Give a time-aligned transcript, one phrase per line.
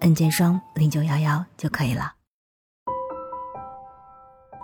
[0.00, 2.12] N 键双零九幺幺就可以了。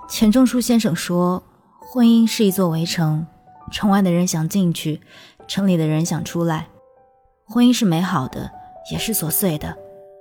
[0.09, 1.43] 钱钟书先生说
[1.81, 3.27] ：“婚姻是一座围城，
[3.71, 5.01] 城外的人想进去，
[5.49, 6.69] 城里的人想出来。
[7.47, 8.51] 婚姻是美好的，
[8.93, 9.77] 也是琐碎的，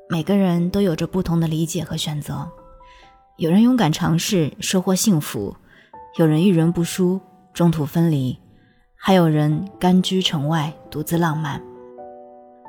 [0.10, 2.50] 每个人都有着不同的理解和选择。
[3.38, 5.54] 有人勇敢尝试，收获幸福；
[6.18, 7.20] 有人遇人不淑，
[7.54, 8.38] 中途分离；
[8.96, 11.62] 还有人甘居城外，独自浪漫。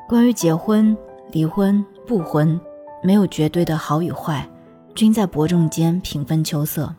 [0.09, 0.97] 关于结婚、
[1.31, 2.61] 离婚。”不婚，
[3.03, 4.49] 没有绝对的好与坏，
[4.95, 6.95] 均在伯仲间平分秋色。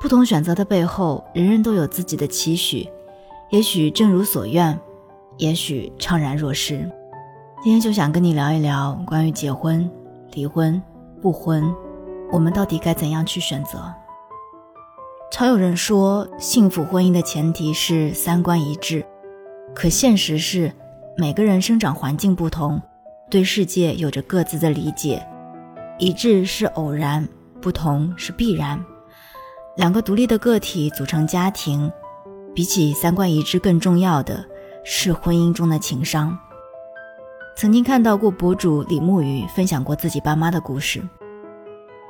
[0.00, 2.88] 不同选择的背后，人人都有自己的期许，
[3.50, 4.78] 也许正如所愿，
[5.38, 6.78] 也许怅然若失。
[7.62, 9.90] 今天就想跟你聊一聊关于结婚、
[10.32, 10.80] 离婚、
[11.22, 11.74] 不婚，
[12.30, 13.92] 我们到底该怎样去选择？
[15.32, 19.04] 常有人说，幸福婚姻的前提是三观一致，
[19.74, 20.72] 可现实是，
[21.16, 22.80] 每个人生长环境不同。
[23.28, 25.26] 对世界有着各自的理解，
[25.98, 27.26] 一致是偶然，
[27.60, 28.82] 不同是必然。
[29.76, 31.90] 两个独立的个体组成家庭，
[32.54, 34.44] 比起三观一致更重要的
[34.84, 36.38] 是婚姻中的情商。
[37.56, 41.02] 曾经看到过博主李木鱼分享过自己爸妈的故事，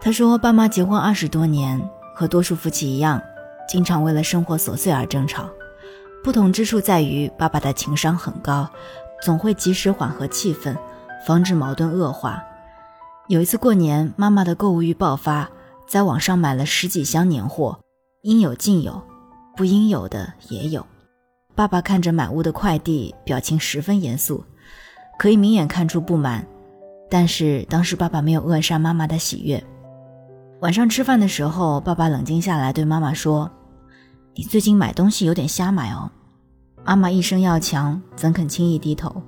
[0.02, 1.80] 他说爸妈结婚二十多年，
[2.14, 3.22] 和多数夫妻一样，
[3.66, 5.48] 经常为了生活琐碎而争吵。
[6.22, 8.68] 不同之处在于爸爸的情商很高，
[9.22, 10.76] 总会及时缓和气氛。
[11.24, 12.42] 防止矛盾恶化。
[13.28, 15.48] 有一次过年，妈妈的购物欲爆发，
[15.88, 17.78] 在网上买了十几箱年货，
[18.22, 19.02] 应有尽有，
[19.56, 20.84] 不应有的也有。
[21.54, 24.44] 爸爸看着满屋的快递，表情十分严肃，
[25.18, 26.46] 可以明眼看出不满。
[27.08, 29.62] 但是当时爸爸没有扼杀妈妈的喜悦。
[30.60, 33.50] 晚上吃饭的时候，爸爸冷静下来，对妈妈说
[34.34, 36.10] ：“你最近买东西有点瞎买哦。”
[36.84, 39.22] 妈妈一生要强，怎肯轻易低头？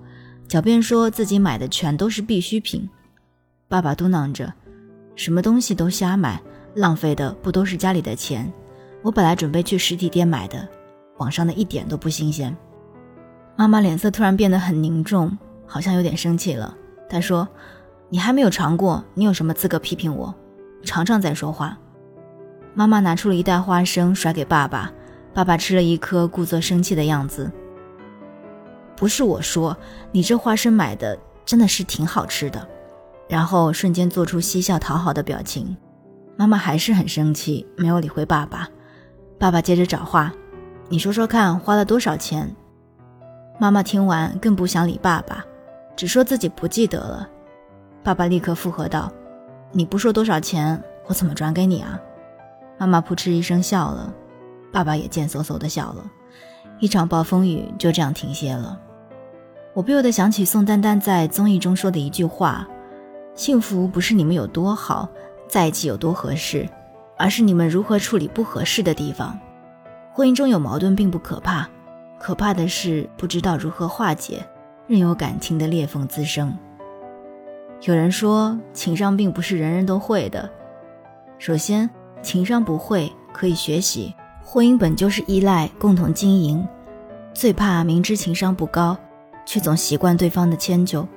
[0.49, 2.89] 狡辩说自己买的全都是必需品，
[3.69, 4.51] 爸爸嘟囔着
[5.15, 6.41] ：“什么东西都瞎买，
[6.75, 8.51] 浪费的不都是家里的钱？
[9.03, 10.67] 我本来准备去实体店买的，
[11.19, 12.57] 网上的一点都不新鲜。”
[13.57, 15.37] 妈妈脸色突然变得很凝重，
[15.67, 16.75] 好像有点生气了。
[17.11, 17.47] 她说
[18.09, 20.35] ：“你还没有尝过，你有什么资格批评我？
[20.83, 21.79] 尝尝再说话。”
[22.73, 24.91] 妈妈拿出了一袋花生甩给爸爸，
[25.35, 27.53] 爸爸吃了一颗，故作生气的样子。
[28.99, 29.77] 不是我说，
[30.11, 32.67] 你这花生买的真的是挺好吃的，
[33.29, 35.77] 然后瞬间做出嬉笑讨好的表情。
[36.37, 38.69] 妈妈还是很生气，没有理会爸爸。
[39.39, 40.33] 爸爸接着找话
[40.91, 42.53] ：“你说说看，花了多少钱？”
[43.61, 45.45] 妈妈听完更不想理爸爸，
[45.95, 47.29] 只说自己不记得了。
[48.03, 49.13] 爸爸立刻附和道
[49.71, 52.01] ：“你不说多少钱，我怎么转给你啊？”
[52.79, 54.13] 妈妈扑哧一声笑了，
[54.73, 56.05] 爸爸也贱嗖嗖的笑了。
[56.81, 58.77] 一场暴风雨就这样停歇了。
[59.79, 62.67] 我不由得想起宋丹丹在综艺中说的一句话
[63.37, 65.09] ：“幸福不是你们有多好，
[65.47, 66.69] 在一起有多合适，
[67.17, 69.39] 而是你们如何处理不合适的地方。
[70.13, 71.69] 婚姻中有矛盾并不可怕，
[72.19, 74.45] 可怕的是不知道如何化解，
[74.89, 76.53] 任由感情的裂缝滋生。”
[77.83, 80.51] 有人说，情商并不是人人都会的。
[81.39, 81.89] 首先，
[82.21, 84.13] 情商不会可以学习，
[84.43, 86.67] 婚姻本就是依赖共同经营，
[87.33, 88.99] 最怕明知情商不高。
[89.49, 91.09] 却总习惯对方的迁就，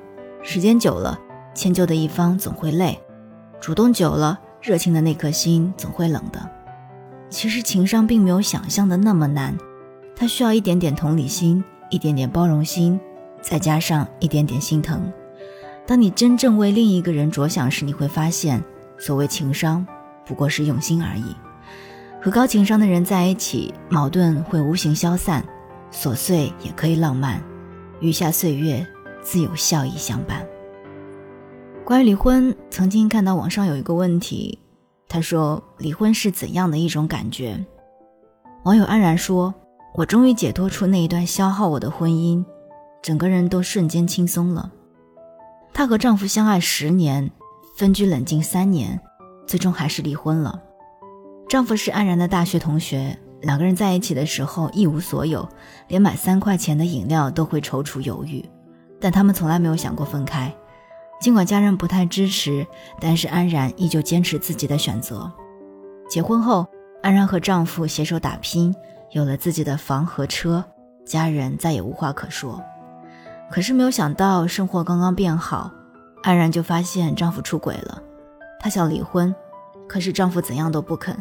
[0.41, 1.19] 时间久了，
[1.53, 2.97] 迁就的一方总会累；
[3.59, 6.49] 主动久了，热情的那颗心总会冷的。
[7.29, 9.53] 其实情商并没有想象的那么难，
[10.15, 12.97] 它需要一点点同理心，一点点包容心，
[13.41, 15.11] 再加上一点点心疼。
[15.85, 18.63] 当你真正为另一个人着想时，你会发现，
[18.97, 19.85] 所谓情商，
[20.25, 21.35] 不过是用心而已。
[22.22, 25.43] 和高情商的人在一起，矛盾会无形消散，
[25.91, 27.43] 琐碎也可以浪漫。
[28.01, 28.85] 余下岁月，
[29.21, 30.45] 自有笑意相伴。
[31.85, 34.59] 关于离婚，曾经看到网上有一个问题，
[35.07, 37.63] 他说：“离婚是怎样的一种感觉？”
[38.65, 39.53] 网友安然说
[39.95, 42.43] ：“我终于解脱出那一段消耗我的婚姻，
[43.01, 44.71] 整个人都瞬间轻松了。”
[45.73, 47.31] 她和丈夫相爱十年，
[47.77, 48.99] 分居冷静三年，
[49.45, 50.61] 最终还是离婚了。
[51.47, 53.19] 丈夫是安然的大学同学。
[53.41, 55.47] 两个人在一起的时候一无所有，
[55.88, 58.47] 连买三块钱的饮料都会踌躇犹豫，
[58.99, 60.53] 但他们从来没有想过分开。
[61.20, 62.66] 尽管家人不太支持，
[62.99, 65.32] 但是安然依旧坚持自己的选择。
[66.09, 66.67] 结婚后，
[67.02, 68.76] 安然和丈夫携手打拼，
[69.11, 70.64] 有了自己的房和车，
[71.05, 72.61] 家人再也无话可说。
[73.52, 75.72] 可是没有想到，生活刚刚变好，
[76.23, 78.02] 安然就发现丈夫出轨了。
[78.59, 79.34] 她想离婚，
[79.87, 81.16] 可是丈夫怎样都不肯。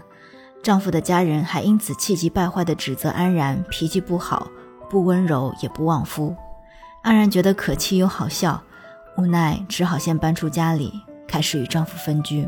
[0.63, 4.47] 丈夫的家人还因此气急败坏地指责安然脾气不好、
[4.91, 6.37] 不温柔也不旺夫。
[7.03, 8.63] 安然觉得可气又好笑，
[9.17, 10.93] 无奈只好先搬出家里，
[11.27, 12.47] 开始与丈夫分居。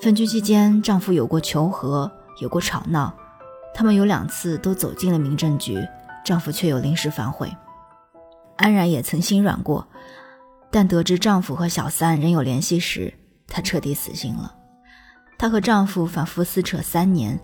[0.00, 3.12] 分居期间，丈夫有过求和，有过吵闹，
[3.74, 5.86] 他们有两次都走进了民政局，
[6.24, 7.54] 丈夫却有临时反悔。
[8.56, 9.86] 安然也曾心软过，
[10.70, 13.12] 但得知丈夫和小三仍有联系时，
[13.46, 14.54] 她彻底死心了。
[15.38, 17.38] 她和丈夫反复撕扯三年，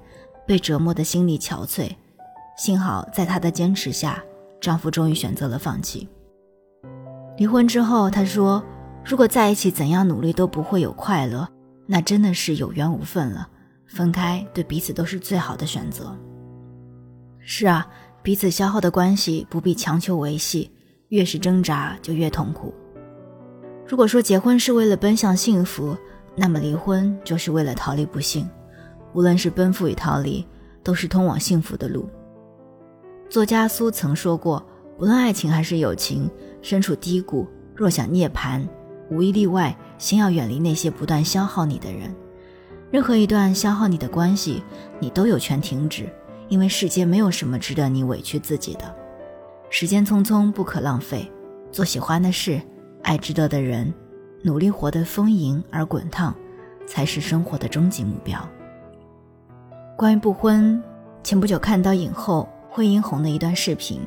[0.47, 1.89] 被折磨得心力憔悴。
[2.59, 4.23] 幸好在她的坚持下，
[4.61, 6.09] 丈夫终于选择了放弃。
[7.39, 8.63] 离婚之后，她说
[9.07, 11.49] ：“如果在一起，怎样努力都不会有快乐，
[11.87, 13.49] 那真的是有缘无分了。
[13.87, 16.17] 分开对彼此都是最好的选择。”
[17.39, 17.87] 是啊，
[18.23, 20.71] 彼此消耗的关系不必强求维系。
[21.11, 22.75] 越是挣扎，就越痛苦。
[23.87, 25.97] 如果说结婚是为了奔向幸福，
[26.37, 28.49] 那么离婚就是为了逃离不幸。
[29.13, 30.45] 无论是奔赴与逃离，
[30.83, 32.09] 都是通往幸福的路。
[33.31, 34.65] 作家苏曾说过
[34.99, 36.29] ：“无论爱情还是友情，
[36.61, 38.67] 身处低谷，若想涅槃，
[39.11, 42.15] 无一例外，先要远离那些不断消耗你的人。
[42.91, 44.63] 任何一段消耗你的关系，
[45.01, 46.09] 你都有权停止，
[46.49, 48.95] 因为世间没有什么值得你委屈自己的。”
[49.71, 51.31] 时间匆匆，不可浪费。
[51.73, 52.61] 做喜欢的事，
[53.03, 53.93] 爱值得的人，
[54.47, 56.35] 努力活得丰盈而滚烫，
[56.87, 58.39] 才是生活的终极目标。
[59.97, 60.83] 关于不婚，
[61.23, 64.03] 前不久看到影后惠英红的一段视频，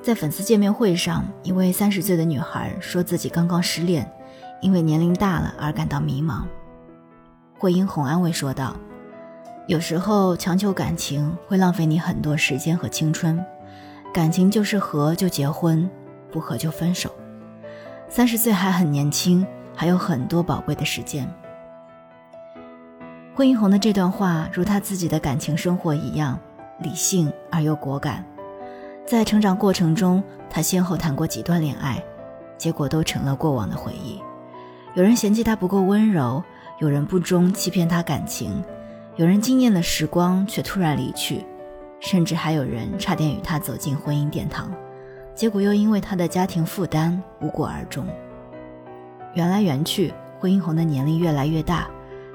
[0.00, 4.10] 在粉丝见面会上，一位三十岁的女孩说自己刚刚失恋，
[4.62, 6.44] 因为年龄大了而感到迷茫。
[7.58, 8.74] 惠英红安慰说道
[9.68, 13.38] ：“有时候强求感情会浪费你很多时间和青春。”
[14.14, 15.88] 感情就是合就结婚，
[16.30, 17.14] 不合就分手。
[18.14, 21.26] 三十岁还很年轻，还有很多宝贵的时间。
[23.34, 26.38] 惠英红的这段话，如她自己的感情生活一样，
[26.80, 28.22] 理性而又果敢。
[29.06, 32.04] 在成长过程中，她先后谈过几段恋爱，
[32.58, 34.20] 结果都成了过往的回忆。
[34.92, 36.44] 有人嫌弃她不够温柔，
[36.80, 38.62] 有人不忠欺骗她感情，
[39.16, 41.46] 有人惊艳了时光却突然离去。
[41.98, 44.70] 甚至还有人差点与他走进婚姻殿堂，
[45.34, 48.06] 结果又因为他的家庭负担无果而终。
[49.34, 51.88] 缘来缘去，惠英红的年龄越来越大，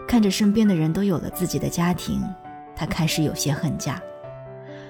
[0.07, 2.23] 看着身边的人都有了自己的家庭，
[2.75, 4.01] 她开始有些恨嫁。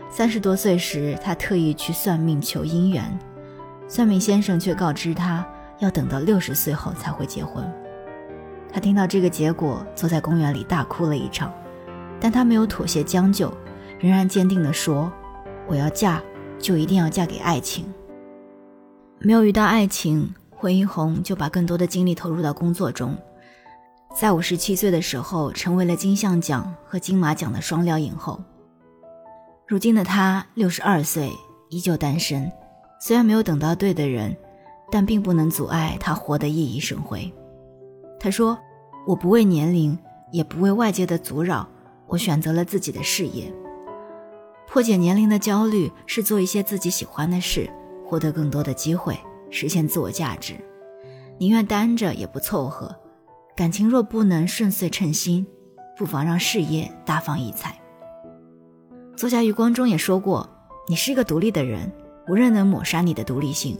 [0.09, 3.04] 三十多岁时，她特意去算命求姻缘，
[3.89, 5.45] 算命先生却告知她
[5.80, 7.69] 要等到六十岁后才会结婚。
[8.71, 11.54] 她听到这个结果，坐在公园里大哭了一场，
[12.21, 13.51] 但她没有妥协将就。
[14.00, 15.12] 仍然坚定地说
[15.65, 16.21] ：“我要嫁，
[16.59, 17.92] 就一定要嫁给爱情。”
[19.19, 23.18] 没有遇到爱情，惠英红就把更多的精力投入到工作中。
[24.16, 28.40] 在五十七岁的时候，成为了金像奖和金马奖的双料影后。
[29.68, 31.31] 如今的她六十二岁，
[31.69, 32.50] 依旧单身。
[33.00, 34.36] 虽然没有等到对的人，
[34.92, 37.31] 但并不能阻碍她活得熠熠生辉。
[38.19, 38.57] 她说
[39.06, 39.97] ：“我不为年龄，
[40.31, 41.68] 也不为外界的阻扰，
[42.07, 43.52] 我选择了自己的事业。”
[44.68, 47.69] 破解年龄的焦虑是做一些自己喜欢的事，
[48.07, 50.56] 获得更多的机会，实现自我价值。
[51.37, 52.95] 宁愿单着也不凑合。
[53.56, 55.45] 感情若不能顺遂称心，
[55.97, 57.80] 不妨让事业大放异彩。
[59.16, 60.47] 作家余光中也说过
[60.87, 61.92] ：“你是一个独立的人，
[62.28, 63.80] 无人能抹杀你的独立性，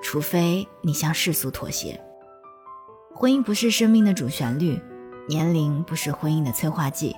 [0.00, 2.00] 除非你向世俗妥协。”
[3.14, 4.80] 婚姻不是生命的主旋律，
[5.28, 7.16] 年龄不是婚姻的催化剂，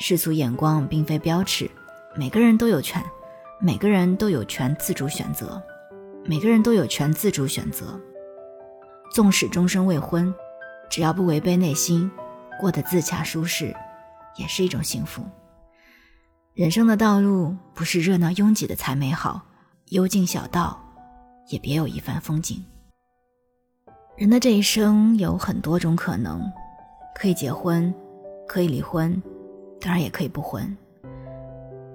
[0.00, 1.70] 世俗眼光并非标尺。
[2.16, 3.00] 每个人都有权，
[3.60, 5.62] 每个人都有权自主选择，
[6.26, 8.00] 每个人都有权自主选择。
[9.12, 10.32] 纵使终身未婚，
[10.90, 12.10] 只要不违背内心，
[12.58, 13.74] 过得自洽舒适，
[14.36, 15.22] 也是一种幸福。
[16.54, 19.42] 人生的道路不是热闹拥挤的才美好，
[19.90, 20.80] 幽静小道
[21.48, 22.64] 也别有一番风景。
[24.16, 26.40] 人的这一生有很多种可能，
[27.14, 27.92] 可以结婚，
[28.48, 29.20] 可以离婚，
[29.80, 30.76] 当然也可以不婚。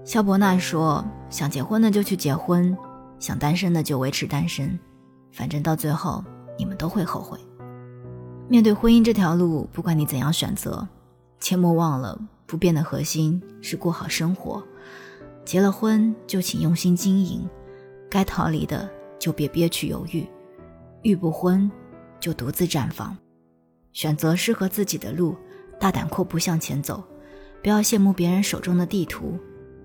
[0.04, 2.78] 肖伯纳说：“想结婚的就去结婚，
[3.20, 4.78] 想单身的就维持单身，
[5.32, 6.24] 反正到最后
[6.58, 7.38] 你们都会后悔。
[8.48, 10.88] 面对婚姻这条路，不管你怎样选择，
[11.40, 14.64] 切莫忘了不变的核心是过好生活。
[15.46, 17.48] 结了婚就请用心经营，
[18.10, 20.28] 该逃离的就别憋屈犹豫，
[21.02, 21.70] 欲不婚
[22.20, 23.16] 就独自绽放。
[23.94, 25.36] 选择适合自己的路，
[25.80, 27.04] 大胆阔步向前走，
[27.62, 29.38] 不要羡慕别人手中的地图，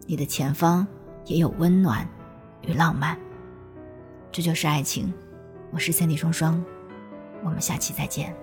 [0.07, 0.87] 你的前方
[1.27, 2.07] 也有温暖
[2.67, 3.19] 与浪漫。
[4.33, 5.13] 这就是爱情。
[5.71, 6.63] 我是三弟双双，
[7.43, 8.35] 我们下期再见。